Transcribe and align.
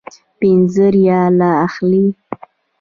پنځه 0.39 0.85
ریاله 0.95 1.49
اخلي. 1.65 2.05